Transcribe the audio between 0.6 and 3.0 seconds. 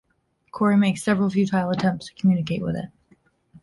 makes several futile attempts to communicate with it.